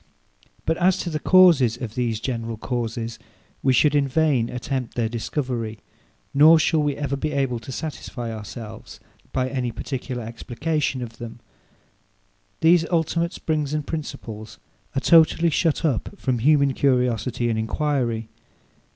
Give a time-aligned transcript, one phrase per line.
[0.65, 3.19] But as to the causes of these general causes,
[3.61, 5.77] we should in vain attempt their discovery;
[6.33, 8.99] nor shall we ever be able to satisfy ourselves,
[9.31, 11.39] by any particular explication of them.
[12.61, 14.57] These ultimate springs and principles
[14.95, 18.29] are totally shut up from human curiosity and enquiry.